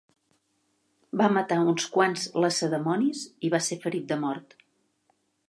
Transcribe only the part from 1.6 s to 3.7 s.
uns quants lacedemonis i va